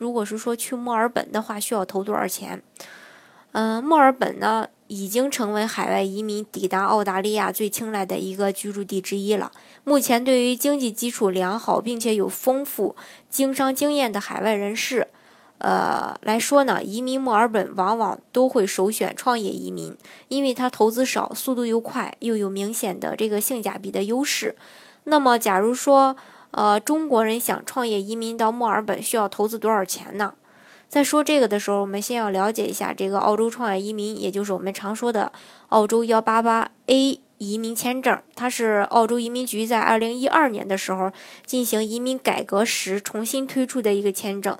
[0.00, 2.62] 如果是说去墨尔本的话，需要投多少钱？
[3.52, 9.52] 嗯，墨尔本呢，已经成为海外移民抵达澳大利亚最青睐的一个居住地之一了。
[9.84, 12.96] 目前，对于经济基础良好并且有丰富
[13.28, 15.08] 经商经验的海外人士，
[15.58, 19.94] 呃来说呢，移民墨尔本往往都会首选创业移民，
[20.28, 24.56] 因为它投资少，速度又快，又有明显的这个性价比的优势。
[25.04, 26.14] 那么，假如说，
[26.52, 30.34] 呃，中国人想创业移民到墨尔本需要投资多少钱呢？
[30.88, 35.30] 在说这个的时候，我们先要了解一下这个澳洲创业移民，也就是我们常说的
[35.68, 38.20] 澳洲幺八八 A 移民签证。
[38.34, 41.12] 它是澳洲移民局在二零一二年的时候
[41.46, 44.58] 进行移民改革时重新推出的一个签证。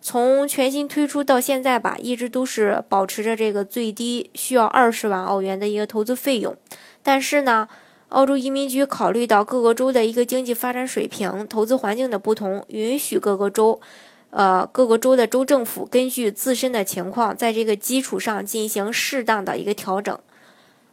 [0.00, 6.56] 从全新推出到现在吧，一直都是保持着这个最低需要二十万澳元的一个投资费用。
[7.02, 7.68] 但是呢，
[8.12, 13.80] 澳洲移民局考虑到各个州的一个经济发展水平、投资环境的不同，允许各个州，
[14.28, 20.16] 呃，各个州的州政府根据自身的情况，在这个基础上进行适当的一个调整。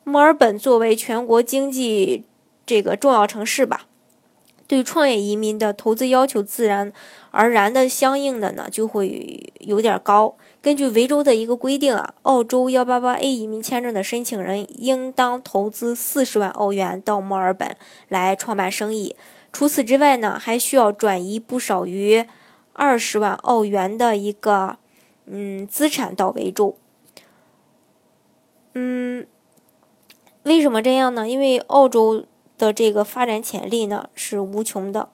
[0.05, 2.23] 墨尔本作为全国经济
[2.65, 3.85] 这个重要城市吧。
[4.69, 6.93] 对创业移民的投资要求自然
[7.31, 10.35] 而然的相应的呢就会有点高。
[10.61, 17.75] 根据维州的一个规定啊，澳洲幺八八 A 移民签证的申请人应当投资四十万澳元到墨尔本
[18.09, 19.15] 来创办生意。
[19.51, 22.23] 除此之外呢，还需要转移不少于
[22.73, 24.77] 二十万澳元的一个
[25.25, 26.77] 嗯资产到维州。
[28.75, 29.25] 嗯，
[30.43, 31.27] 为什么这样呢？
[31.27, 32.25] 因为澳洲。
[32.59, 35.07] 的这个发展潜力呢是无穷的，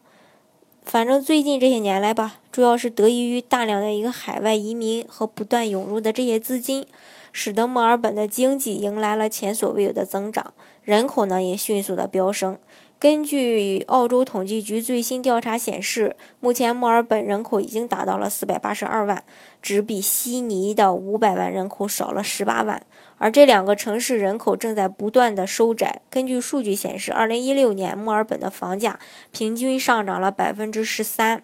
[0.83, 6.87] 反正最近这些年来吧，主要是得益于大量的一个海外移民和不断涌入的这些资金，
[7.31, 10.53] 使得墨尔本的经济迎来了前所未有的增长，
[10.85, 12.57] 人口呢也迅速的飙升。
[12.97, 19.23] 根据澳洲统计局最新调查显示，目前墨尔本人口已经达到了四百八十二万，
[19.61, 22.81] 只比悉尼的五百万人口少了十八万。
[23.17, 26.01] 而这两个城市人口正在不断的收窄。
[26.09, 28.97] 根据数据显示，二零一六年墨尔本的房价
[29.31, 31.43] 平均上涨了百分之十三。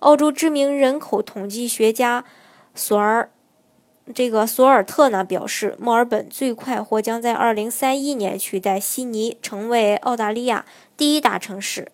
[0.00, 2.24] 澳洲知名人口统计学家
[2.74, 3.30] 索尔。
[4.12, 11.90] 这个索尔特呢表示，墨尔本最快或将在二零三一年取代悉尼，成为澳大利亚第一大城市。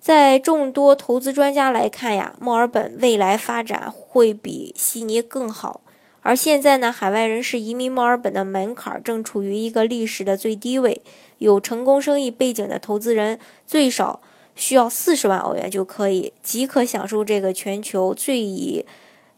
[0.00, 5.80] 在众多投资专家来看呀，墨尔本未来发展会比悉尼更好。
[6.22, 11.02] 而现在呢，海外人士移民墨尔本的门槛正处于一个历史的最低位，
[11.38, 14.20] 有成功生意背景的投资人最少
[14.54, 18.86] 需要四十万澳元就可以即可享受这个全球最以。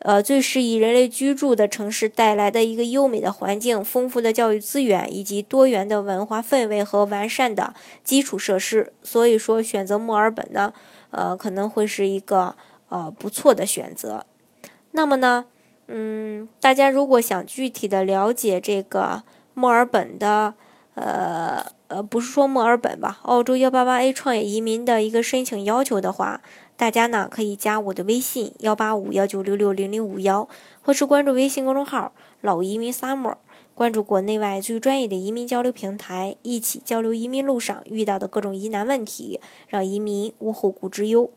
[0.01, 10.73] 呃，最适宜人类居住的城市带来的一个优美的环境、丰富的教育资源以及多元的文化氛围和完善的基础设施，所以说选择墨尔本呢，
[11.11, 12.57] 呃，可能会是一个
[12.89, 14.25] 呃不错的选择。
[14.93, 15.45] 那么呢，
[15.89, 19.23] 嗯，大家如果想具体的了解这个
[19.53, 20.55] 墨尔本的，
[20.95, 26.41] 呃呃，不是说墨尔本吧，澳洲幺八八 A 创业移民的一个申请要求的话。
[26.77, 30.49] 大家呢可以加我的微信幺八五幺九六六零零五幺，
[30.81, 33.35] 或是关注微信公众号“老移民 summer”，
[33.75, 41.31] 关注国内外最专业的移民交流平台，一起交流移民路上遇到的各种疑难问题，让移民无后顾之忧。